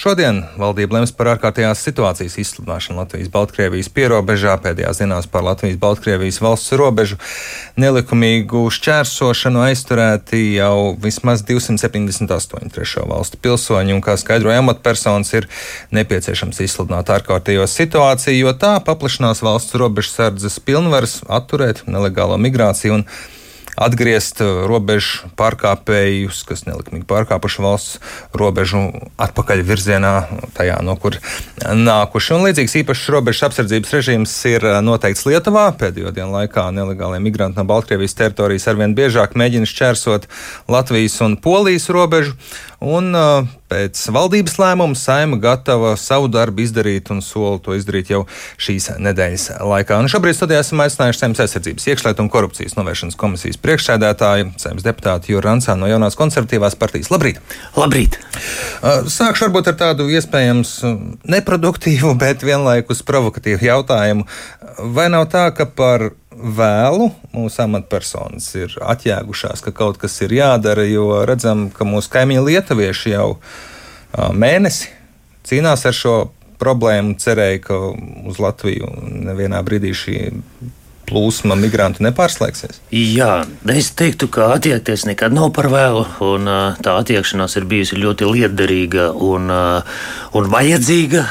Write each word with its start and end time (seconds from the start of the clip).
Šodien 0.00 0.38
valdība 0.56 0.96
lems 0.96 1.10
par 1.12 1.28
ārkārtējās 1.34 1.82
situācijas 1.84 2.38
izsludināšanu 2.40 3.02
Latvijas-Baltkrievijas 3.02 3.90
pierobežā, 3.92 4.54
pēdējās 4.64 5.02
dienās 5.02 5.26
par 5.28 5.42
Latvijas-Baltkrievijas 5.44 6.38
valsts 6.40 6.72
robežu 6.80 7.18
nelikumīgu 7.76 8.62
šķērsošanu 8.72 9.60
aizturēti 9.66 10.40
jau 10.54 10.94
vismaz 11.02 11.42
278 11.44 12.72
trešo 12.72 13.04
valstu 13.10 13.42
pilsoņi, 13.44 13.92
un 13.98 14.00
kā 14.06 14.14
skaidroja 14.16 14.62
amatpersonas, 14.62 15.34
ir 15.36 15.50
nepieciešams 15.92 16.62
izsludināt 16.64 17.12
ārkārtējo 17.18 17.66
situāciju, 17.68 18.38
jo 18.46 18.54
tā 18.56 18.78
paplašinās 18.86 19.44
valsts 19.44 19.76
robežsardzes 19.84 20.56
pilnvaras 20.64 21.18
atturēt 21.28 21.84
nelegālo 21.84 22.40
migrāciju 22.40 23.02
un 23.02 23.06
atgriezt 23.80 24.42
uh, 24.44 24.64
robežu 24.68 25.30
pārkāpējus, 25.40 26.42
kas 26.48 26.64
nelikumīgi 26.68 27.06
pārkāpuši 27.10 27.64
valsts 27.64 27.98
robežu 28.36 28.82
atpakaļ 29.20 29.64
virzienā, 29.66 30.14
tajā, 30.56 30.78
no 30.86 30.96
kur 31.00 31.18
nākuši. 31.64 32.34
Un 32.36 32.46
līdzīgs 32.48 32.78
īpašs 32.82 33.06
robežas 33.14 33.48
apsardzības 33.48 33.94
režīms 33.96 34.36
ir 34.52 34.66
uh, 34.68 34.78
noteikts 34.84 35.26
Lietuvā. 35.28 35.70
Pēdējo 35.80 36.12
dienu 36.16 36.34
laikā 36.36 36.68
nelegālie 36.76 37.22
migranti 37.24 37.60
no 37.60 37.66
Baltkrievijas 37.70 38.18
teritorijas 38.18 38.68
arvien 38.70 38.96
biežāk 38.98 39.36
mēģina 39.40 39.68
šķērsot 39.68 40.28
Latvijas 40.70 41.20
un 41.24 41.38
Polijas 41.40 41.88
robežu. 41.92 42.36
Un 42.80 43.12
pēc 43.68 44.00
valdības 44.08 44.54
lēmuma 44.56 44.96
saima 44.96 45.36
gatava 45.40 45.92
savu 46.00 46.30
darbu 46.32 46.62
izdarīt 46.64 47.10
un 47.12 47.20
sola 47.24 47.58
to 47.60 47.74
izdarīt 47.76 48.08
jau 48.12 48.22
šīs 48.60 48.88
nedēļas 49.04 49.44
laikā. 49.68 49.98
Un 50.00 50.08
šobrīd 50.08 50.38
studijā 50.38 50.62
esam 50.64 50.80
aicinājuši 50.84 51.20
Saimnes 51.20 51.42
aizsardzības 51.44 51.88
iekšlietu 51.92 52.24
un 52.24 52.30
korupcijas 52.32 52.78
novēršanas 52.78 53.18
komisijas 53.20 53.60
priekšsēdētāju, 53.60 54.54
Saimnes 54.62 54.86
deputātu 54.86 55.34
Jūru 55.34 55.44
Ransā 55.44 55.76
no 55.76 55.90
jaunās 55.90 56.16
konservatīvās 56.16 56.78
partijas. 56.80 57.12
Labrīt! 57.12 57.42
Labrīt! 57.76 58.16
Sākšu 58.80 59.50
varbūt 59.50 59.74
ar 59.74 59.78
tādu 59.84 60.08
iespējams 60.16 60.72
neproduktīvu, 61.28 62.14
bet 62.20 62.46
vienlaikus 62.48 63.04
provokatīvu 63.04 63.68
jautājumu. 63.68 64.24
Vai 64.96 65.10
nav 65.12 65.28
tā, 65.28 65.50
ka 65.52 65.68
par 65.68 66.08
vēlu. 66.40 67.10
Mūsu 67.34 67.64
amatpersonas 67.66 68.48
ir 68.58 68.74
atjēgušās, 68.80 69.62
ka 69.64 69.74
kaut 69.76 70.00
kas 70.00 70.16
ir 70.24 70.34
jādara, 70.38 70.86
jo 70.88 71.22
redzam, 71.28 71.68
ka 71.74 71.86
mūsu 71.88 72.12
kaimiņi 72.12 72.46
lietuvieši 72.48 73.14
jau 73.14 73.28
mēnesi 74.34 74.90
cīnās 75.46 75.86
ar 75.88 75.96
šo 75.96 76.16
problēmu, 76.60 77.16
cerēja, 77.20 77.62
ka 77.64 77.78
uz 78.28 78.40
Latviju 78.42 78.90
nevienā 79.28 79.62
brīdī 79.64 79.94
šī 79.96 80.16
plūsma 81.10 81.56
migrantu 81.58 82.04
nepārslēgsies? 82.06 82.80
Jā, 82.94 83.44
es 83.74 83.90
teiktu, 83.98 84.30
ka 84.32 84.52
attiekties 84.54 85.04
nekad 85.10 85.34
nav 85.36 85.50
par 85.56 85.68
vēlu. 85.72 86.06
Un, 86.24 86.48
tā 86.80 86.96
attiekšanās 87.02 87.58
ir 87.60 87.68
bijusi 87.70 87.98
ļoti 88.00 88.30
liederīga 88.30 89.10
un, 89.12 89.50
un 89.50 90.50
vajadzīga. 90.54 91.24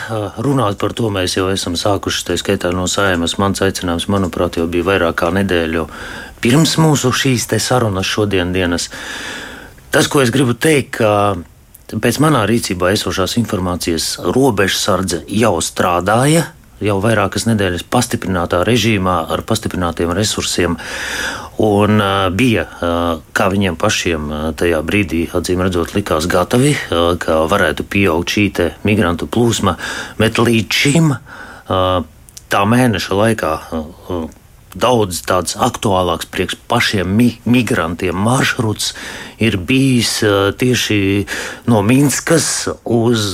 Runāt 0.44 0.80
par 0.81 0.95
to 0.97 1.11
mēs 1.13 1.39
jau 1.39 1.47
esam 1.53 1.80
sākuši. 1.80 2.25
Tā 2.30 2.39
skaitā 2.39 2.73
no 2.75 2.88
saimas 2.91 3.39
mans 3.41 3.63
aicinājums, 3.66 4.09
manuprāt, 4.11 4.59
jau 4.59 4.67
bija 4.69 4.91
vairāk 4.91 5.21
kā 5.23 5.31
nedēļu 5.39 5.88
pirms 6.43 6.77
mūsu 6.80 7.11
šīs 7.16 7.47
sarunas 7.59 8.08
šodienas. 8.08 8.89
Tas, 9.89 10.08
ko 10.08 10.21
es 10.21 10.30
gribu 10.30 10.53
teikt, 10.53 10.99
ka 10.99 11.97
pēc 11.97 12.19
manā 12.21 12.43
rīcībā 12.45 12.93
esošās 12.93 13.38
informācijas 13.41 14.19
robežsardze 14.36 15.23
jau 15.27 15.55
strādāja 15.66 16.45
jau 16.83 16.97
vairākas 17.03 17.45
nedēļas 17.49 17.85
pastiprinātā 17.91 18.61
režīmā 18.67 19.16
ar 19.33 19.44
pastiprinātiem 19.47 20.13
resursiem. 20.16 20.77
Un 21.59 21.99
bija, 22.39 22.66
kā 23.36 23.47
viņiem 23.52 23.75
pašiem 23.80 24.30
tajā 24.59 24.80
brīdī, 24.88 25.25
acīm 25.36 25.63
redzot, 25.66 25.91
likās 25.97 26.30
gatavi, 26.31 26.71
ka 27.19 27.41
varētu 27.52 27.83
pieaugt 27.83 28.31
šī 28.31 28.47
migrantu 28.88 29.27
plūsma, 29.27 29.75
bet 30.21 30.39
līdz 30.39 30.81
šim 30.83 31.16
tā 32.49 32.66
mēneša 32.73 33.17
laikā. 33.19 33.53
Daudz 34.69 35.23
tāds 35.25 35.55
aktuālāks 35.58 36.30
priekš 36.30 36.59
pašiem 36.70 37.09
mi 37.09 37.32
migrantiem 37.49 38.14
maršruts 38.14 38.93
ir 39.42 39.58
bijis 39.58 40.20
tieši 40.61 40.99
no 41.67 41.82
Minskas 41.82 42.70
uz 42.86 43.33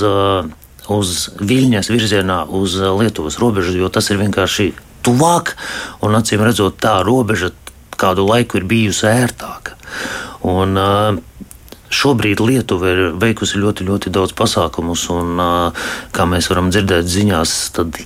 uz 0.92 1.28
Viļņas 1.40 1.90
virzienā 1.92 2.42
uz 2.54 2.76
uh, 2.80 2.92
Lietuvas 2.98 3.38
robežu, 3.42 3.76
jo 3.78 3.90
tas 3.92 4.10
ir 4.10 4.20
vienkārši 4.20 4.72
tuvāk 5.06 5.54
un 6.04 6.18
acīm 6.18 6.44
redzot, 6.46 6.78
tā 6.82 6.98
robeža 7.06 7.52
kādu 7.96 8.26
laiku 8.28 8.60
ir 8.60 8.68
bijusi 8.68 9.08
ērtāka. 9.10 9.78
Un, 10.46 10.76
uh, 10.78 11.22
Šobrīd 11.86 12.40
Lietuva 12.42 12.88
ir 12.90 13.00
veikusi 13.14 13.60
ļoti, 13.62 13.84
ļoti 13.86 14.10
daudz 14.10 14.32
pasākumus, 14.36 15.04
un, 15.14 15.36
uh, 15.38 15.84
kā 16.12 16.26
mēs 16.26 16.50
varam 16.50 16.72
dzirdēt 16.74 17.06
ziņās, 17.06 17.52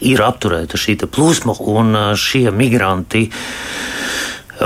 ir 0.04 0.20
apturēta 0.20 0.78
šī 0.78 0.98
plūsma, 1.08 1.56
un 1.64 1.96
šie 2.20 2.50
migranti 2.52 3.30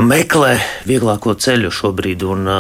meklē 0.03 0.57
vieglāko 0.91 1.37
ceļu 1.39 1.71
šobrīd. 1.71 2.27
Un, 2.27 2.51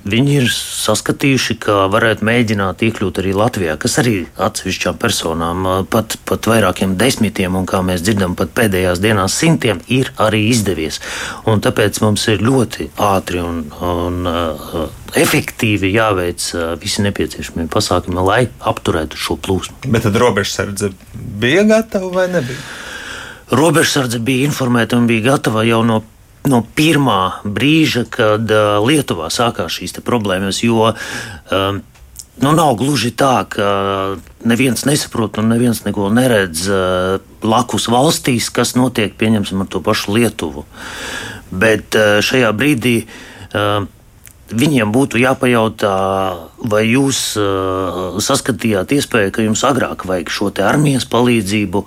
Viņi 0.00 0.36
ir 0.40 0.46
saskatījuši, 0.48 1.58
ka 1.60 1.74
varētu 1.92 2.24
mēģināt 2.24 2.80
iekļūt 2.86 3.18
arī 3.20 3.34
Latvijā, 3.36 3.74
kas 3.80 3.98
arī 4.00 4.14
atsevišķām 4.40 4.96
personām, 5.00 5.66
pat, 5.92 6.16
pat 6.24 6.48
vairākiem 6.48 6.94
desmitiem, 7.00 7.58
un 7.58 7.66
kā 7.68 7.82
mēs 7.84 8.00
dzirdam, 8.06 8.32
pat 8.38 8.54
pēdējās 8.56 9.02
dienās 9.04 9.36
simtiem, 9.36 9.82
ir 9.92 10.08
arī 10.16 10.46
izdevies. 10.48 11.02
Un 11.44 11.60
tāpēc 11.60 12.00
mums 12.00 12.24
ir 12.32 12.40
ļoti 12.40 12.88
ātri 13.10 13.42
un, 13.44 13.66
un 13.84 14.30
uh, 14.30 14.78
efektīvi 15.20 15.92
jāveic 15.92 16.46
visi 16.80 17.04
nepieciešamie 17.04 17.68
pasākumi, 17.72 18.24
lai 18.24 18.40
apturētu 18.72 19.20
šo 19.20 19.36
plūsmu. 19.36 19.90
Bet 19.92 20.08
tad 20.08 20.16
robežsardze 20.22 20.94
bija 21.12 21.66
gatava 21.68 22.08
vai 22.14 22.30
nebija? 22.32 22.64
Robežsardze 23.50 24.20
bija 24.22 24.46
informēta 24.46 24.96
un 24.96 25.10
bija 25.10 25.32
gatava 25.32 25.66
jau 25.66 25.82
no 25.84 26.00
no 26.48 26.62
pirmā 26.76 27.42
brīža, 27.44 28.06
kad 28.08 28.48
Lietuvā 28.86 29.28
sākās 29.32 29.76
šīs 29.76 29.98
problēmas, 30.04 30.62
jo 30.64 30.92
um, 30.92 31.82
nu, 32.40 32.52
nav 32.56 32.74
gluži 32.80 33.12
tā, 33.12 33.44
ka 33.50 33.68
neviens 34.48 34.86
nesaprot 34.88 35.40
un 35.42 35.50
neviens 35.52 35.84
neko 35.84 36.08
neredz 36.14 36.64
blakus 37.42 37.88
valstīs, 37.92 38.48
kas 38.54 38.74
notiek 38.78 39.16
pieņemsim 39.20 39.60
ar 39.64 39.68
to 39.68 39.82
pašu 39.84 40.16
Lietuvu. 40.16 40.64
Bet 41.50 41.96
šajā 42.24 42.52
brīdī 42.56 42.94
viņiem 44.50 44.92
būtu 44.94 45.20
jāpajautā, 45.20 45.94
vai 46.70 46.82
jūs 46.88 47.20
saskatījāt 48.24 48.96
iespēju, 48.96 49.34
ka 49.34 49.46
jums 49.46 49.64
agrāk 49.66 50.06
vajag 50.08 50.32
šo 50.32 50.50
armijas 50.64 51.06
palīdzību. 51.10 51.84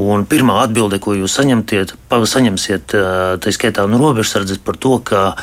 Un 0.00 0.24
pirmā 0.26 0.56
atbilde, 0.64 0.98
ko 0.98 1.12
jūs 1.14 1.36
saņemtiet, 1.38 1.92
saņemsiet, 2.10 2.94
tā 3.38 3.52
skaitā 3.54 3.84
no 3.86 4.00
robežsardzes 4.00 4.58
par 4.66 4.78
to, 4.82 4.96
ka 5.06 5.36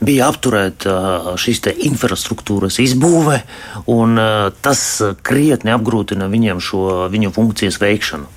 bija 0.00 0.30
apturēta 0.32 1.36
šīs 1.36 1.60
infrastruktūras 1.90 2.80
izbūve, 2.80 3.42
un 3.92 4.16
tas 4.64 4.84
krietni 5.20 5.74
apgrūtina 5.76 6.30
viņiem 6.32 6.62
šo 6.64 7.10
viņu 7.12 7.34
funkcijas 7.36 7.80
veikšanu. 7.84 8.32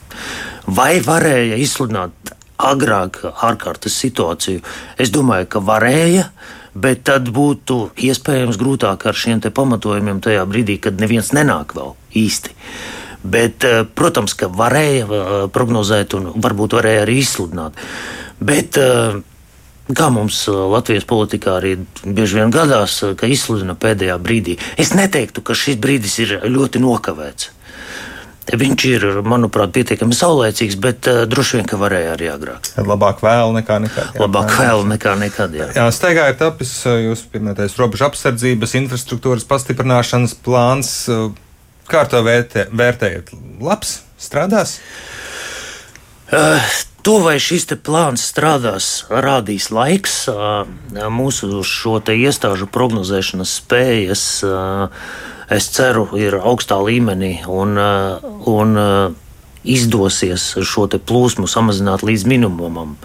Vai 0.67 0.99
varēja 0.99 1.55
izsludināt 1.63 2.35
agrāk 2.59 3.23
ārkārtas 3.31 3.95
situāciju? 3.95 4.59
Es 4.99 5.09
domāju, 5.09 5.47
ka 5.55 5.63
varēja. 5.63 6.31
Bet 6.71 7.01
tad 7.03 7.27
būtu 7.35 7.89
iespējams 7.99 8.55
grūtāk 8.55 9.03
ar 9.09 9.17
šiem 9.19 9.41
pamatojumiem 9.43 10.21
tajā 10.23 10.45
brīdī, 10.47 10.77
kad 10.79 11.03
neviens 11.03 11.33
nenāk 11.35 11.75
vēl 11.75 11.91
īsti. 12.15 12.53
Uh, 12.55 13.00
Bet, 13.23 13.63
eh, 13.63 13.83
protams, 13.95 14.33
ka 14.33 14.49
varēja 14.49 15.05
eh, 15.05 15.33
prognozēt 15.53 16.15
un 16.17 16.31
varbūt 16.41 16.77
varēja 16.79 17.05
arī 17.05 17.19
izsludināt. 17.21 17.77
Bet, 18.41 18.77
eh, 18.81 19.21
kā 19.91 20.09
mums 20.09 20.47
Latvijas 20.47 21.05
politikā 21.05 21.59
arī 21.59 21.75
bieži 22.05 22.39
vien 22.39 22.51
gadās, 22.53 23.01
ka 23.17 23.27
izsludina 23.27 23.75
pēdējā 23.75 24.17
brīdī, 24.17 24.57
es 24.77 24.93
neteiktu, 24.95 25.43
ka 25.43 25.53
šis 25.53 25.77
brīdis 25.81 26.19
ir 26.23 26.37
ļoti 26.47 26.81
nokavēts. 26.81 27.49
Viņš 28.51 28.85
ir, 28.89 29.03
manuprāt, 29.21 29.69
pietiekami 29.75 30.15
saulēcīgs, 30.17 30.75
bet 30.81 31.07
uh, 31.07 31.21
droši 31.29 31.59
vien, 31.59 31.67
ka 31.69 31.77
varēja 31.77 32.15
arī 32.15 32.31
agrāk. 32.33 32.71
Labāk 32.83 33.21
vēl 33.21 33.53
nekā 33.59 33.77
nekad. 33.83 34.15
Jā, 34.17 34.23
Labāk 34.23 34.55
vēl 34.57 34.81
nekā 34.89 35.13
nekad. 35.21 35.53
Jā, 35.55 35.67
jā 35.77 35.85
steigā 35.93 36.25
ir 36.31 36.39
tapis 36.39 36.73
jūsu 36.83 37.29
pieminētais 37.31 37.77
robežu 37.79 38.07
apsardzības 38.09 38.75
infrastruktūras 38.81 39.45
pastiprināšanas 39.47 40.35
plāns. 40.41 40.91
Uh, 41.11 41.29
Kā 41.91 42.05
to 42.07 42.21
vērtē, 42.23 42.69
vērtējat? 42.71 43.33
Labs, 43.59 43.97
strādās? 44.15 44.77
Uh, 46.31 46.63
to, 47.03 47.17
vai 47.25 47.35
šis 47.43 47.67
plāns 47.83 48.23
strādās, 48.31 48.87
rādīs 49.11 49.67
laiks. 49.75 50.21
Uh, 50.31 50.63
mūsu 51.11 51.59
šo 51.67 51.97
iestāžu 52.15 52.69
prognozēšanas 52.71 53.57
spējas, 53.59 54.23
uh, 54.47 54.87
es 55.51 55.67
ceru, 55.75 56.07
ir 56.15 56.39
augstā 56.39 56.79
līmenī 56.79 57.41
un, 57.51 57.75
un 58.47 58.79
izdosies 59.67 60.53
šo 60.63 60.87
plūsmu 60.87 61.43
samazināt 61.43 62.07
līdz 62.07 62.23
minimumam. 62.23 62.95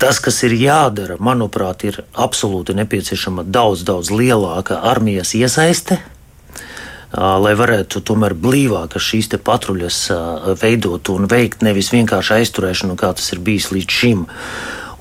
Tas, 0.00 0.16
kas 0.20 0.40
ir 0.48 0.56
jādara, 0.56 1.20
manuprāt, 1.20 1.84
ir 1.84 2.02
absolūti 2.16 2.72
nepieciešama 2.76 3.44
daudz, 3.44 3.84
daudz 3.84 4.08
lielāka 4.08 4.80
armijas 4.80 5.36
iesaiste 5.36 6.00
lai 7.16 7.54
varētu 7.56 8.02
tomēr 8.04 8.34
blīvāk 8.36 8.98
šīs 9.00 9.30
patruļas 9.44 10.00
veidot 10.60 11.08
un 11.14 11.28
veikt 11.30 11.64
nevis 11.64 11.92
vienkārši 11.94 12.40
aizturēšanu, 12.40 12.96
kā 13.00 13.12
tas 13.16 13.32
ir 13.32 13.40
bijis 13.44 13.70
līdz 13.72 14.00
šim 14.00 14.26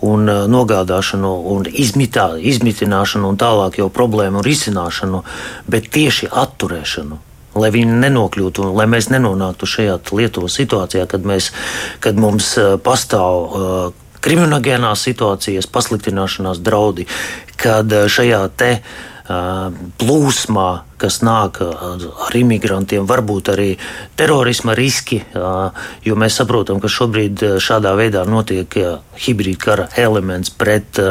un 0.05 0.27
nogādāšanu, 0.51 1.31
un 1.55 1.67
izmitā, 1.67 2.35
izmitināšanu, 2.37 3.31
un 3.31 3.39
tālāk 3.39 3.79
jau 3.79 3.89
problēmu 3.89 4.43
risināšanu, 4.45 5.23
bet 5.71 5.89
tieši 5.91 6.29
atturēšanu. 6.31 7.19
Lai 7.55 7.69
viņi 7.71 7.99
nenokļūtu, 8.03 8.67
lai 8.75 8.85
mēs 8.91 9.07
nenonāktu 9.13 9.67
šajā 9.71 9.99
Lietuvas 10.11 10.57
situācijā, 10.59 11.05
kad, 11.07 11.23
mēs, 11.23 11.53
kad 12.03 12.19
mums 12.19 12.51
pastāv 12.83 13.45
uh, 13.45 14.05
kriminogēnās 14.25 15.05
situācijas, 15.05 15.69
pasliktināšanās 15.71 16.61
draudi, 16.65 17.05
kad 17.61 17.91
šajā 18.11 18.41
te 18.57 18.71
eh, 18.77 19.05
plūsmā, 19.25 20.67
kas 21.01 21.17
nāk 21.25 21.61
ar 21.65 22.35
imigrantiem, 22.37 23.07
varbūt 23.09 23.49
arī 23.55 23.69
terorisma 24.19 24.75
riski, 24.77 25.21
jo 26.05 26.19
mēs 26.19 26.37
saprotam, 26.41 26.79
ka 26.81 26.91
šobrīd 26.91 27.41
šādā 27.61 27.95
veidā 27.97 28.25
notiek 28.29 28.77
hibrīda 29.25 29.63
kara 29.65 29.89
elements 29.97 30.53
pret, 30.53 31.01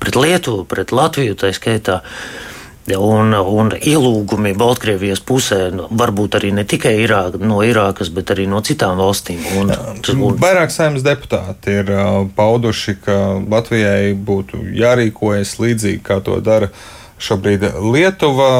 pret 0.00 0.16
Lietuvu, 0.16 0.64
pret 0.68 0.96
Latviju 0.96 1.36
tā 1.36 1.52
skaitā. 1.52 2.00
Un, 2.84 3.32
un 3.32 3.70
ielūgumi 3.72 4.50
Baltkrievijas 4.60 5.22
pusē 5.24 5.70
nu, 5.72 5.86
varbūt 5.88 6.34
arī 6.36 6.50
ne 6.52 6.66
tikai 6.68 6.92
Irāk, 7.00 7.38
no 7.40 7.62
Irākas, 7.64 8.10
bet 8.12 8.34
arī 8.34 8.44
no 8.44 8.60
citām 8.60 9.00
valstīm. 9.00 9.40
Un, 9.56 9.72
un... 9.72 10.36
Vairāk 10.36 10.68
saimnes 10.68 11.06
deputāti 11.06 11.78
ir 11.80 11.88
uh, 11.88 12.26
pauduši, 12.36 12.98
ka 13.06 13.16
Latvijai 13.40 14.12
būtu 14.12 14.60
jārīkojas 14.76 15.56
līdzīgi 15.64 16.04
kā 16.04 16.20
to 16.26 16.36
dara 16.44 16.68
šobrīd 17.22 17.68
Lietuva. 17.94 18.52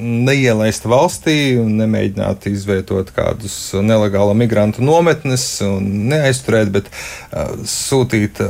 Neielaist 0.00 0.86
valstī, 0.88 1.58
nemēģināt 1.60 2.46
izvietot 2.48 3.10
kādus 3.12 3.52
nelegālu 3.84 4.32
migrantu 4.32 4.80
nometnes 4.80 5.44
un 5.66 5.90
neaizturēt, 6.08 6.70
bet 6.72 6.88
uh, 6.88 7.50
sūtīt 7.68 8.40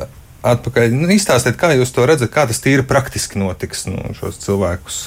atpakaļ. 0.46 0.94
Nu, 0.94 1.08
izstāstiet, 1.12 1.58
kā 1.60 1.72
jūs 1.76 1.92
to 1.94 2.06
redzat, 2.08 2.32
kā 2.32 2.46
tas 2.48 2.60
tīri 2.62 2.84
praktiski 2.86 3.40
notiks. 3.40 3.84
Nu, 3.90 4.12
šos 4.16 4.40
cilvēkus 4.42 5.00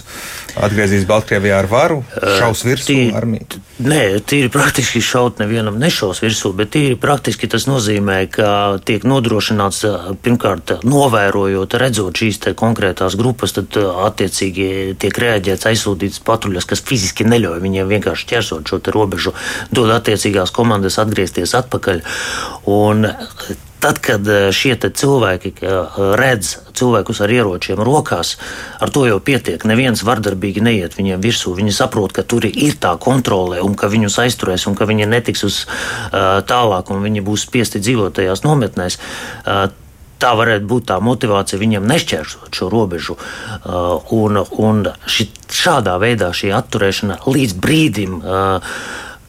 atgriezīs 0.64 1.08
Baltkrievijā 1.10 1.58
ar 1.64 1.70
varu, 1.72 2.02
šaus 2.40 2.64
virsū 2.68 2.92
tīri, 2.92 3.10
armiju. 3.18 3.62
Nē, 3.84 4.02
tīri 4.30 4.52
praktiski 4.54 5.02
šaut 5.04 5.42
nevienam 5.42 5.80
nešaus 5.82 6.22
virsū, 6.24 6.54
bet 6.58 6.74
tīri 6.76 6.98
praktiski 7.00 7.50
tas 7.52 7.66
nozīmē, 7.70 8.20
ka 8.34 8.48
tiek 8.86 9.06
nodrošināts 9.10 9.84
pirmkārt 10.26 10.78
novērojot, 10.86 11.78
redzot 11.82 12.24
šīs 12.24 12.42
konkrētās 12.60 13.18
grupas, 13.20 13.56
tad 13.58 13.76
attiecīgi 13.80 14.96
tiek 15.02 15.20
reaģēts 15.26 15.70
aizsūtīts 15.74 16.24
patruļas, 16.28 16.70
kas 16.70 16.84
fiziski 16.86 17.28
neļauj 17.28 17.62
viņiem 17.64 17.92
vienkārši 17.96 18.30
ķersot 18.34 18.70
šo 18.70 18.82
robežu, 18.94 19.34
dod 19.74 19.92
attiecīgās 19.98 20.54
komandas 20.54 21.00
atgriezties 21.02 21.56
atpakaļ. 21.58 22.04
Un, 22.70 23.08
Tad, 23.84 24.00
kad 24.00 24.28
eh, 24.32 24.48
šie 24.56 24.78
cilvēki 24.80 25.50
eh, 25.60 25.98
redz 26.16 26.54
cilvēkus 26.72 27.20
ar 27.26 27.34
ieročiem 27.36 27.82
rokās, 27.84 28.38
ar 28.80 28.94
to 28.96 29.04
jau 29.10 29.20
pietiek. 29.20 29.66
Neviens 29.68 30.06
vardarbīgi 30.08 30.64
neiet 30.64 30.96
viņiem 30.96 31.20
virsū. 31.24 31.52
Viņi 31.58 31.76
saprot, 31.76 32.16
ka 32.16 32.24
tur 32.24 32.48
ir 32.48 32.78
tā 32.80 32.96
kontrole 32.96 33.60
un 33.60 33.76
ka 33.76 33.92
viņus 33.92 34.22
aizturēs 34.24 34.70
un 34.72 34.80
ka 34.80 34.88
viņi 34.88 35.10
netiks 35.12 35.44
uz 35.44 35.60
uh, 35.68 36.40
tālāk 36.48 36.90
un 36.96 37.04
viņi 37.04 37.26
būs 37.28 37.44
spiesti 37.50 37.84
dzīvot 37.84 38.16
tajās 38.16 38.46
nometnēs. 38.48 39.00
Uh, 39.44 39.68
tā 40.24 40.32
varētu 40.40 40.68
būt 40.72 40.90
tā 40.90 41.00
motivācija 41.04 41.60
viņiem 41.60 41.88
nešķērsot 41.92 42.56
šo 42.56 42.72
robežu. 42.72 43.20
Uh, 43.20 44.00
un 44.16 44.40
un 44.64 44.84
ši, 45.06 45.28
šādā 45.52 46.00
veidā 46.00 46.32
šī 46.32 46.56
atturēšana 46.56 47.20
līdz 47.28 47.60
brīdim, 47.60 48.20
uh, 48.24 48.76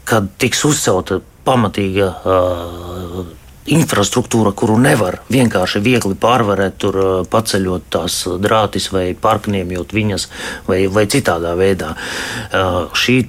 kad 0.06 0.30
tiks 0.38 0.62
uzcelta 0.68 1.18
pamatīga 1.44 2.12
uh, 2.22 3.24
infrastruktūra, 3.72 4.52
kuru 4.56 4.76
nevar 4.80 5.20
vienkārši 5.32 5.80
viegli 5.84 6.16
pārvarēt, 6.20 6.76
tur 6.82 6.98
uh, 7.00 7.12
paceļot 7.30 7.88
tās 7.94 8.18
drātis 8.42 8.90
vai 8.92 9.06
pārkniemjot 9.16 9.94
viņas 9.96 10.28
vai, 10.68 10.84
vai 10.92 11.06
citādā 11.10 11.54
veidā. 11.58 11.94
Uh, 11.94 12.92
šī 12.92 13.22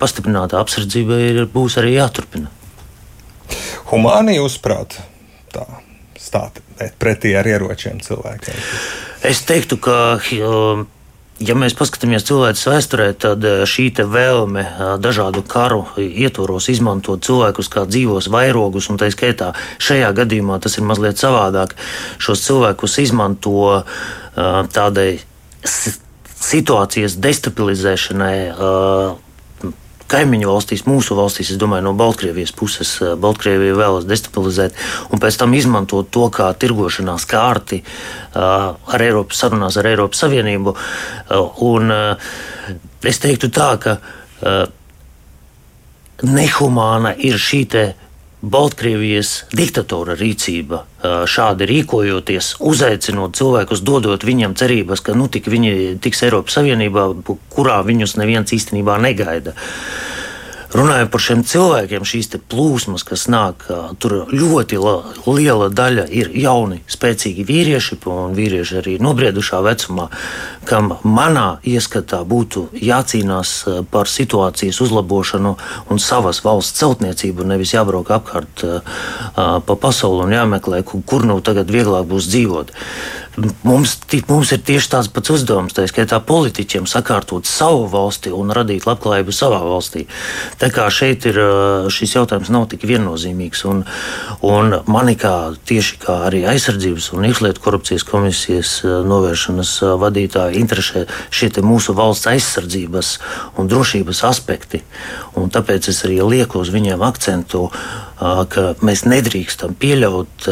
pastiprināta 0.00 0.60
apsardzība 0.62 1.20
ir, 1.20 1.44
būs 1.52 1.76
arī 1.82 1.96
jāturpina. 1.98 2.48
Humāni, 3.92 4.38
jūsuprāt, 4.38 4.96
tā 5.52 5.66
stāt 6.16 6.62
pretī 7.02 7.34
ar 7.36 7.48
ieročiem 7.48 8.00
cilvēkiem? 8.00 8.66
Es 9.28 9.44
teiktu, 9.48 9.78
ka. 9.82 10.00
Uh, 10.40 10.88
Ja 11.42 11.56
mēs 11.58 11.74
paskatāmies 11.74 12.22
cilvēku 12.28 12.70
vēsturē, 12.70 13.08
tad 13.18 13.44
eh, 13.46 13.62
šī 13.66 13.88
vēlme 14.06 14.62
eh, 14.62 14.82
dažādu 15.02 15.42
karu 15.42 15.80
ietvaros 15.98 16.68
izmantot 16.70 17.24
cilvēkus 17.26 17.70
kā 17.72 17.84
dzīvos 17.88 18.28
vairogus, 18.30 18.88
un 18.92 19.00
tā 19.00 19.08
skaitā 19.10 19.52
šajā 19.82 20.12
gadījumā 20.20 20.60
tas 20.62 20.78
ir 20.78 20.86
mazliet 20.86 21.18
savādāk. 21.18 21.74
Šos 22.22 22.44
cilvēkus 22.46 22.98
izmanto 23.02 23.56
eh, 23.80 23.82
tādai 24.76 25.10
situācijas 26.42 27.18
destabilizēšanai 27.22 28.36
kaimiņu 30.10 30.50
valstīs, 30.50 30.84
mūsu 30.88 31.16
valstīs, 31.18 31.52
es 31.54 31.60
domāju, 31.60 31.86
no 31.86 31.94
Baltkrievijas 31.98 32.52
puses, 32.56 32.94
eh, 33.02 33.14
Baltkrievija 33.20 33.76
vēlas 33.78 34.06
destabilizēt 34.08 34.76
un 35.10 35.22
pēc 35.22 35.38
tam 35.38 35.54
izmantot 35.54 36.10
to 36.10 36.28
kā 36.30 36.50
tirgošanās 36.54 37.26
kārti 37.28 37.82
eh, 37.82 38.38
ar 38.38 39.06
Eiropas 39.06 39.42
sarunās 39.44 39.76
ar 39.76 39.90
Eiropas 39.92 40.24
Savienību. 40.24 40.76
Eh, 40.76 41.64
un 41.68 41.92
es 43.02 43.18
teiktu 43.18 43.50
tā, 43.50 43.70
ka 43.82 43.98
nehumāna 46.22 47.14
ir 47.18 47.38
šī 47.38 47.64
Baltkrievijas 48.42 49.44
diktatora 49.54 50.16
rīcība, 50.18 50.80
šādi 51.30 51.66
rīkojoties, 51.70 52.56
uzaicinot 52.58 53.36
cilvēkus, 53.38 53.84
dodot 53.86 54.26
viņiem 54.26 54.56
cerības, 54.58 55.02
ka 55.06 55.14
nu, 55.14 55.28
tik 55.30 55.46
viņi 55.46 56.00
tiks 56.02 56.24
Eiropas 56.26 56.58
Savienībā, 56.58 57.04
kurā 57.54 57.78
viņus 57.86 58.16
neviens 58.18 58.50
īstenībā 58.50 58.98
negaida. 58.98 59.54
Runājot 60.72 61.10
par 61.12 61.20
šiem 61.20 61.42
cilvēkiem, 61.44 62.04
šīs 62.08 62.30
plūsmas, 62.48 63.02
kas 63.04 63.26
nāk, 63.28 63.66
tur 64.00 64.30
ļoti 64.32 64.78
liela 65.28 65.68
daļa 65.68 66.06
ir 66.08 66.30
jauni, 66.32 66.80
spēcīgi 66.88 67.44
vīrieši, 67.44 67.98
un 68.08 68.32
vīrieši 68.36 68.78
arī 68.80 68.94
nobriedušā 69.04 69.60
vecumā, 69.66 70.08
kam 70.64 70.94
manā 71.04 71.58
ieskatā 71.68 72.22
būtu 72.24 72.70
jācīnās 72.80 73.54
par 73.92 74.08
situācijas 74.08 74.80
uzlabošanu 74.86 75.56
un 75.92 76.00
savas 76.00 76.40
valsts 76.46 76.80
celtniecību, 76.80 77.44
nevis 77.52 77.74
jābrauc 77.76 78.08
apkārt 78.16 78.64
pa 79.36 79.76
pasauli 79.76 80.24
un 80.24 80.36
jāmeklē, 80.38 80.80
kur 80.88 81.28
nu 81.28 81.42
tagad 81.44 81.68
vieglāk 81.68 82.08
būs 82.08 82.32
dzīvot. 82.32 82.72
Mums, 83.64 83.94
mums 84.28 84.50
ir 84.52 84.60
tieši 84.60 84.90
tāds 84.92 85.08
pats 85.08 85.32
uzdevums, 85.32 85.72
tā 85.72 85.86
skaitā 85.88 86.18
politiķiem, 86.20 86.84
sakārtot 86.90 87.48
savu 87.48 87.86
valsti 87.88 88.28
un 88.36 88.52
radīt 88.52 88.84
labklājību 88.84 89.32
savā 89.32 89.62
valstī. 89.64 90.04
Tā 90.60 90.68
kā 90.74 90.84
šeit 90.92 91.24
ir 91.30 91.38
šis 91.92 92.12
jautājums 92.18 92.50
nav 92.52 92.66
tik 92.68 92.84
viennozīmīgs. 92.90 93.64
Un, 93.70 93.80
un 94.44 94.76
mani 94.84 95.16
kā 95.16 95.54
tieši 95.68 95.96
kā 96.02 96.18
arī 96.26 96.42
aizsardzības 96.52 97.08
un 97.16 97.24
iekšlietu 97.30 97.64
korupcijas 97.64 98.04
komisijas 98.04 98.74
novēršanas 98.84 99.72
vadītāja 100.02 100.60
interesē 100.60 101.06
šie 101.32 101.48
mūsu 101.64 101.96
valsts 101.96 102.28
aizsardzības 102.34 103.14
un 103.56 103.72
drošības 103.72 104.22
aspekti. 104.28 104.82
Un 105.40 105.48
tāpēc 105.48 105.88
es 105.88 106.04
arī 106.04 106.20
lieku 106.20 106.60
uz 106.60 106.68
viņiem 106.74 107.00
akcentu, 107.08 107.70
ka 108.20 108.68
mēs 108.84 109.06
nedrīkstam 109.08 109.72
pieļaut 109.80 110.50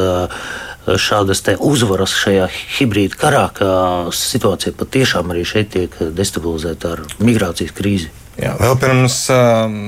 šādas 0.98 1.42
uzvaras 1.58 2.14
šajā 2.16 2.48
hibrīda 2.78 3.18
karā, 3.20 3.44
ka 3.54 3.68
situācija 4.14 4.74
patiešām 4.78 5.30
arī 5.34 5.44
šeit 5.44 5.70
tiek 5.76 5.94
destabilizēta 6.16 6.96
ar 6.96 7.04
migrācijas 7.20 7.76
krīzi. 7.76 8.10
Jā, 8.40 8.54
vēl 8.60 8.76
pirms 8.80 9.16
um, 9.34 9.78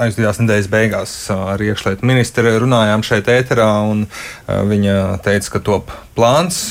aizdījās 0.00 0.40
nedēļas 0.42 0.70
beigās 0.72 1.12
ar 1.34 1.62
iekšlietu 1.62 2.06
ministru 2.06 2.56
runājām 2.64 3.04
šeit 3.06 3.30
ēterā, 3.32 3.70
un 3.90 4.06
viņa 4.46 5.20
teica, 5.24 5.54
ka 5.54 5.62
top 5.64 5.94
plāns 6.14 6.68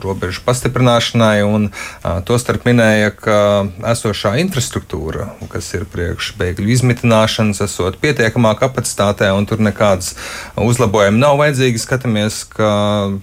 robežu 0.00 0.42
pastiprināšanai, 0.44 1.40
un 1.46 1.68
tostarp 2.28 2.66
minēja, 2.68 3.12
ka 3.16 3.38
esošā 3.92 4.34
infrastruktūra, 4.42 5.30
kas 5.52 5.70
ir 5.76 5.86
priekš 5.88 6.34
bēgļu 6.40 6.68
izmitināšanas, 6.76 7.62
esot 7.64 7.96
pietiekamā 8.02 8.52
kapacitātē, 8.60 9.30
un 9.36 9.48
tur 9.48 9.62
nekādas 9.64 10.12
uzlabojumi 10.60 11.20
nav 11.20 11.38
vajadzīgi. 11.40 11.80
Skatāmies, 11.80 12.42
ka 12.52 12.70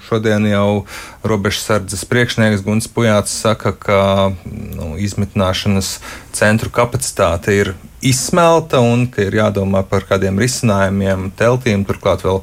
šodien 0.09 0.47
jau 0.49 0.85
robežsardzes 1.27 2.05
priekšnieks 2.09 2.65
Guns 2.65 2.89
Pujāts 2.89 3.33
saka, 3.43 3.75
ka 3.77 4.01
nu, 4.45 4.95
izmitināšanas 5.01 5.97
centru 6.37 6.73
kapacitāte 6.73 7.53
ir 7.53 7.75
izsmelta 8.01 8.81
un 8.83 9.07
ka 9.11 9.25
ir 9.25 9.37
jādomā 9.39 9.83
par 9.89 10.05
kādiem 10.09 10.39
risinājumiem, 10.41 11.31
teltīm, 11.37 11.85
turklāt 11.87 12.25
vēl 12.25 12.41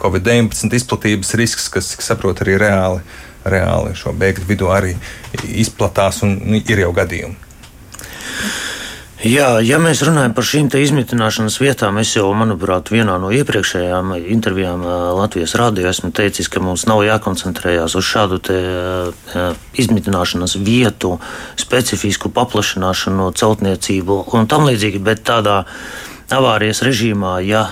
Covid-19 0.00 0.76
izplatības 0.76 1.34
risks, 1.40 1.68
kas, 1.72 1.92
cik 1.92 2.04
saprot, 2.04 2.40
arī 2.44 2.56
reāli, 2.60 3.04
reāli 3.44 3.94
šo 3.96 4.14
bēgļu 4.16 4.48
vidū 4.48 4.72
arī 4.72 4.94
izplatās 5.60 6.22
un 6.26 6.36
nu, 6.40 6.60
ir 6.60 6.84
jau 6.84 6.92
gadījumi. 6.96 7.36
Jā, 9.20 9.58
ja 9.60 9.76
mēs 9.76 10.00
runājam 10.00 10.32
par 10.32 10.46
šīm 10.48 10.70
izmitināšanas 10.80 11.58
vietām, 11.60 11.98
es 12.00 12.14
jau, 12.14 12.30
manuprāt, 12.32 12.88
vienā 12.88 13.18
no 13.20 13.28
iepriekšējām 13.36 14.14
intervijām 14.32 14.80
Latvijas 15.18 15.52
rādio 15.60 15.90
esmu 15.90 16.08
teicis, 16.16 16.48
ka 16.48 16.62
mums 16.64 16.86
nav 16.88 17.02
jākoncentrējas 17.04 17.98
uz 18.00 18.06
šādu 18.08 18.40
izmitināšanas 19.76 20.56
vietu, 20.64 21.18
specifisku 21.60 22.32
paplašināšanu, 22.32 23.28
celtniecību 23.36 24.22
un 24.32 24.48
tam 24.48 24.64
līdzīgi, 24.70 25.02
bet 25.04 25.20
tādā 25.28 25.66
avārijas 26.32 26.80
režīmā, 26.86 27.34
ja 27.44 27.66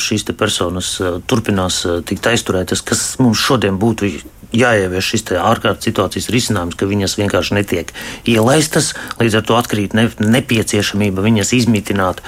šīs 0.00 0.24
personas 0.32 0.94
turpinās 1.28 1.82
tikt 2.08 2.30
aizturētas, 2.32 2.80
kas 2.80 3.04
mums 3.20 3.44
šodien 3.44 3.76
būtu 3.76 4.14
jāievieš 4.54 5.10
šis 5.12 5.26
ārkārtas 5.40 5.88
situācijas 5.88 6.28
risinājums, 6.32 6.76
ka 6.78 6.88
viņas 6.88 7.16
vienkārši 7.20 7.56
netiek 7.58 7.92
ielaistas, 8.28 8.92
līdz 9.20 9.38
ar 9.40 9.46
to 9.48 9.58
atkrīt 9.58 9.96
ne, 9.96 10.08
nepieciešamība 10.20 11.24
viņas 11.24 11.52
izmitināt. 11.56 12.22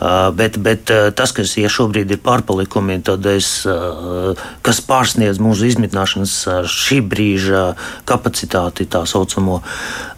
Uh, 0.00 0.30
bet, 0.36 0.58
bet 0.62 0.92
uh, 0.94 1.10
tas, 1.16 1.34
kas 1.36 1.56
ja 1.60 1.70
šobrīd 1.72 2.10
ir 2.10 2.22
pārpalikumi, 2.24 3.00
tad 3.06 3.26
es, 3.30 3.52
uh, 3.68 4.38
kas 4.66 4.82
pārsniedz 4.86 5.40
mūsu 5.42 5.68
izmitināšanas 5.70 6.36
šī 6.70 7.00
brīža 7.06 7.64
kapacitāti, 8.08 8.88
tā 8.90 9.04
saucamo, 9.08 9.60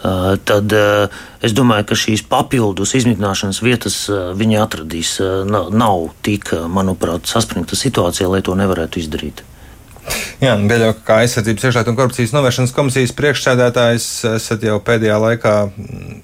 tad 0.02 0.72
es 0.74 1.54
domāju, 1.54 1.86
ka 1.88 1.98
šīs 1.98 2.24
papildus 2.30 2.94
izmitināšanas 2.98 3.60
vietas 3.62 3.98
viņi 4.38 4.58
atradīs. 4.62 5.14
Uh, 5.22 5.42
nav 5.70 6.10
tik, 6.22 6.52
manuprāt, 6.68 7.26
saspringta 7.26 7.78
situācija, 7.78 8.30
lai 8.32 8.42
to 8.44 8.56
nevarētu 8.58 9.02
izdarīt. 9.02 9.44
Jā, 10.42 10.56
Beļo, 10.58 10.92
kā 11.06 11.20
aizsardzības 11.22 11.68
iekšlietu 11.68 11.92
un 11.92 11.98
korupcijas 11.98 12.32
novēršanas 12.34 12.74
komisijas 12.74 13.14
priekšsēdētājs, 13.18 14.08
esat 14.34 14.64
jau 14.66 14.80
pēdējā 14.82 15.18
laikā 15.22 15.52
mm, 15.68 16.16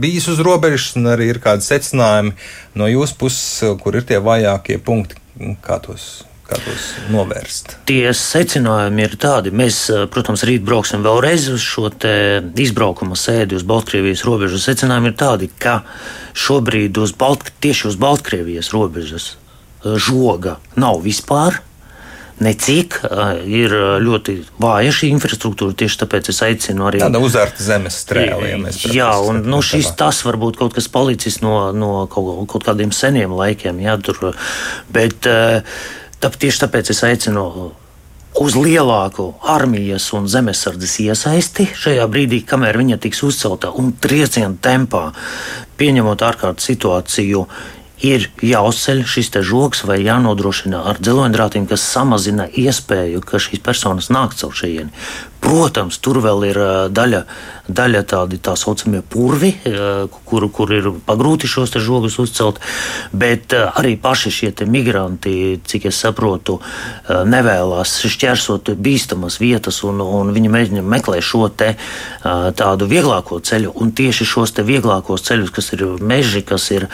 bijis 0.00 0.30
uz 0.32 0.40
robežas, 0.44 0.94
un 0.96 1.10
arī 1.12 1.28
ir 1.34 1.42
kādi 1.44 1.66
secinājumi 1.66 2.32
no 2.80 2.88
jūsu 2.88 3.18
puses, 3.20 3.76
kur 3.82 3.98
ir 3.98 4.08
tie 4.08 4.22
vājākie 4.24 4.80
punkti, 4.80 5.20
kā 5.64 5.80
tos 5.84 6.08
kā 6.48 6.56
tos 6.64 6.84
novērst? 7.12 7.74
Tie 7.88 8.08
secinājumi 8.16 9.04
ir 9.04 9.16
tādi. 9.20 9.52
Mēs, 9.52 9.82
protams, 10.12 10.46
rīt 10.48 10.64
brauksim 10.64 11.04
vēlreiz 11.04 11.50
uz 11.52 11.60
šo 11.60 11.90
izbraukuma 12.64 13.18
sēdi 13.20 13.58
uz 13.58 13.66
Baltkrievijas 13.68 14.24
robežas. 14.24 14.64
Secinājumi 14.64 15.12
ir 15.12 15.18
tādi, 15.20 15.50
ka 15.60 15.82
šobrīd 16.32 16.96
uz 17.04 17.12
Balt, 17.18 17.52
tieši 17.60 17.90
uz 17.92 18.00
Baltkrievijas 18.00 18.72
robežas 18.72 19.34
žoga 19.84 20.56
nav 20.80 21.02
vispār 21.04 21.60
necik. 22.44 22.98
Ir 23.48 23.74
ļoti 24.04 24.36
vāja 24.62 24.92
šī 24.94 25.10
infrastruktūra, 25.16 25.76
tieši 25.78 26.02
tāpēc 26.04 26.30
es 26.32 26.42
aicinu 26.46 26.88
arī. 26.88 27.02
Tāda 27.02 27.22
uzvērta 27.22 27.64
zemes 27.64 27.98
strēle. 28.04 28.52
Ja 28.52 28.94
jā, 28.98 29.10
un 29.28 29.42
nu, 29.48 29.62
šis 29.64 29.90
tas 29.98 30.22
varbūt 30.26 30.60
kaut 30.60 30.76
kas 30.76 30.90
palicis 30.92 31.40
no, 31.44 31.70
no 31.72 32.06
kaut, 32.10 32.46
kaut 32.52 32.68
kādiem 32.68 32.94
seniem 32.94 33.34
laikiem. 33.36 33.82
Jā, 33.84 33.98
tur, 34.02 34.32
bet 34.94 35.26
tā, 35.26 36.30
tieši 36.30 36.64
tāpēc 36.66 36.94
es 36.94 37.04
aicinu 37.06 37.44
uz 38.38 38.54
lielāku 38.54 39.32
armijas 39.42 40.10
un 40.14 40.28
zemesardzes 40.30 40.98
iesaisti 41.06 41.68
šajā 41.78 42.04
brīdī, 42.10 42.42
kamēr 42.46 42.78
viņa 42.78 43.00
tiks 43.02 43.22
uzcelta 43.26 43.72
un 43.74 43.94
trieciena 43.98 44.54
tempā, 44.62 45.08
pieņemot 45.80 46.22
ārkārtas 46.26 46.68
situāciju, 46.70 47.46
ir 48.04 48.28
jāuzceļ 48.44 49.02
šis 49.08 49.30
žoks 49.48 49.84
vai 49.88 50.00
jānodrošina 50.02 50.84
ar 50.90 51.00
dzeloņdrātiem, 51.02 51.66
kas 51.70 51.84
samazina 51.84 52.48
iespēju, 52.48 53.22
ka 53.26 53.40
šīs 53.42 53.62
personas 53.64 54.10
nāk 54.14 54.36
caur 54.38 54.54
šejieni. 54.54 54.92
Protams, 55.38 55.96
tur 56.02 56.18
vēl 56.18 56.42
ir 56.48 56.58
daļa, 56.90 57.20
daļa 57.70 58.00
tādi 58.10 58.40
tā 58.42 58.56
saucamie 58.58 59.04
purvi, 59.06 59.52
kur, 60.26 60.46
kur 60.50 60.72
ir 60.74 60.88
pagrūti 61.06 61.46
šos 61.46 61.76
žogus 61.78 62.18
uzcelt, 62.18 62.58
bet 63.12 63.54
arī 63.54 63.94
paši 64.02 64.32
šie 64.34 64.50
migranti, 64.66 65.60
cik 65.64 65.86
es 65.92 66.00
saprotu, 66.02 66.58
nevēlas 67.06 67.94
šķērsot 68.10 68.72
bīstamas 68.82 69.38
vietas, 69.38 69.78
un, 69.86 70.02
un 70.02 70.32
viņi 70.34 70.50
mēģina 70.52 70.82
meklēt 70.82 71.22
šo 71.22 71.46
te 71.48 71.70
tādu 72.58 72.90
vieglāko 72.90 73.38
ceļu, 73.38 73.72
un 73.78 73.94
tieši 73.94 74.26
šos 74.26 74.56
te 74.58 74.66
vieglākos 74.66 75.22
ceļus, 75.28 75.54
kas 75.54 75.70
ir 75.76 75.86
meži, 76.02 76.42
kas 76.42 76.66
ir, 76.74 76.88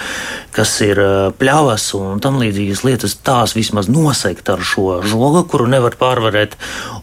kas 0.52 0.76
ir 0.84 1.00
pļavas 1.40 1.88
un 1.96 2.20
tam 2.20 2.38
līdzīgas 2.42 2.84
lietas, 2.84 3.16
tās 3.24 3.56
vismaz 3.56 3.88
nosegt 3.88 4.52
ar 4.52 4.60
šo 4.60 5.00
žogu, 5.06 5.46
kuru 5.48 5.70
nevar 5.70 5.96
pārvarēt, 5.96 6.58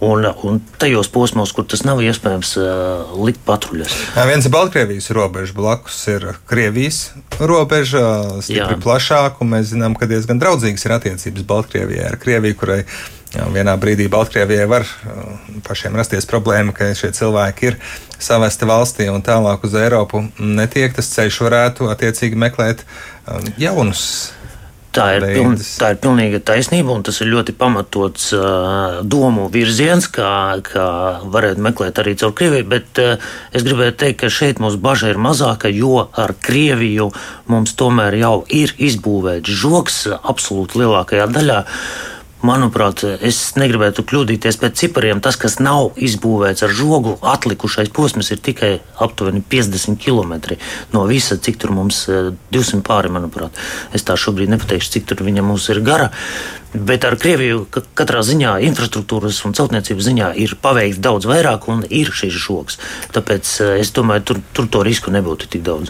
un, 0.06 0.30
un 0.46 0.62
tajos 0.78 1.10
posmos 1.10 1.31
posmos, 1.32 1.54
kur 1.56 1.66
tas 1.66 1.86
nav 1.88 2.02
iespējams 2.04 2.52
uh, 2.60 3.14
likt 3.24 3.40
patruļas. 3.48 3.94
Jā, 4.18 4.26
viens 4.28 4.46
ir 4.46 4.52
Baltkrievijas 4.52 5.08
robeža, 5.16 5.56
blakus 5.56 6.02
ir 6.12 6.28
Krievijas 6.50 7.14
robeža, 7.40 8.04
stipri 8.44 8.76
plašāka, 8.82 9.48
mēs 9.48 9.72
zinām, 9.72 9.96
ka 9.96 10.10
diezgan 10.12 10.42
draudzīgas 10.42 10.86
ir 10.86 10.98
attiecības 10.98 11.48
Baltkrievijai 11.48 12.12
ar 12.12 12.20
Krieviju, 12.22 12.60
kurai 12.60 12.84
Jā, 13.32 13.46
vienā 13.48 13.78
brīdī 13.80 14.10
Baltkrievijai 14.12 14.66
var 14.68 14.84
pašiem 15.64 15.94
rasties 15.96 16.26
problēma, 16.28 16.74
ka 16.76 16.90
šie 16.92 17.14
cilvēki 17.16 17.70
ir 17.70 17.78
savesti 18.20 18.68
valstī 18.68 19.08
un 19.08 19.24
tālāk 19.24 19.64
uz 19.64 19.78
Eiropu 19.80 20.26
netiek. 20.36 20.92
Tas 20.98 21.14
ceļš 21.14 21.38
varētu 21.46 21.88
attiecīgi 21.94 22.36
meklēt 22.36 22.84
jaunus 23.56 24.04
Tā 24.92 25.06
ir, 25.16 25.24
piln, 25.24 25.54
tā 25.80 25.94
ir 25.94 26.00
pilnīga 26.04 26.42
taisnība, 26.44 26.92
un 26.92 27.06
tas 27.08 27.22
ir 27.24 27.30
ļoti 27.32 27.56
pamatots 27.56 28.26
uh, 28.36 29.00
domu 29.08 29.48
virziens, 29.52 30.10
kā, 30.12 30.60
kā 30.68 30.88
varētu 31.32 31.64
meklēt 31.64 32.02
arī 32.04 32.18
caur 32.20 32.36
Krieviju. 32.36 32.68
Bet 32.74 33.00
uh, 33.00 33.32
es 33.56 33.64
gribēju 33.64 33.96
teikt, 34.04 34.20
ka 34.26 34.32
šeit 34.34 34.60
mums 34.60 34.76
bažas 34.84 35.14
ir 35.14 35.22
mazāka, 35.22 35.72
jo 35.72 36.10
ar 36.12 36.36
Krieviju 36.44 37.08
mums 37.52 37.78
tomēr 37.80 38.20
jau 38.20 38.36
ir 38.52 38.76
izbūvēts 38.76 39.60
žoks 39.64 40.04
absolūti 40.20 40.84
lielākajā 40.84 41.30
daļā. 41.40 41.62
Uh, 41.64 42.11
Manuprāt, 42.42 43.04
es 43.22 43.38
negribētu 43.54 44.02
kļūdīties 44.10 44.58
pēc 44.62 44.80
cipariem. 44.80 45.20
Tas, 45.22 45.38
kas 45.38 45.60
nav 45.62 45.98
izbūvēts 46.02 46.66
ar 46.66 46.74
žogu, 46.74 47.16
atlikušais 47.34 47.92
posms 47.94 48.32
ir 48.34 48.42
tikai 48.42 48.72
aptuveni 49.02 49.44
50 49.52 50.00
km 50.02 50.58
no 50.94 51.06
visa, 51.10 51.38
cik 51.38 51.60
tur 51.62 51.76
mums 51.76 52.08
200 52.10 52.80
e, 52.80 52.82
pāri, 52.86 53.12
manuprāt. 53.14 53.58
Es 53.94 54.06
tā 54.08 54.18
šobrīd 54.18 54.50
nepateikšu, 54.54 54.94
cik 54.96 55.08
tur 55.12 55.22
viņa 55.28 55.46
mums 55.46 55.70
ir 55.74 55.82
gara. 55.86 56.10
Bet 56.72 57.04
ar 57.04 57.18
Krieviju 57.20 57.66
katrā 57.98 58.22
ziņā 58.24 58.54
infrastruktūras 58.70 59.42
un 59.44 59.56
celtniecības 59.58 60.06
ziņā 60.08 60.28
ir 60.40 60.54
paveikts 60.64 61.02
daudz 61.04 61.28
vairāk 61.28 61.66
un 61.68 61.82
ir 61.90 62.14
šis 62.16 62.38
žoks. 62.46 62.78
Tāpēc 63.18 63.56
e, 63.60 63.72
es 63.82 63.90
domāju, 63.98 64.24
tur, 64.30 64.40
tur 64.54 64.70
to 64.72 64.86
risku 64.88 65.12
nebūtu 65.12 65.50
tik 65.52 65.66
daudz. 65.66 65.90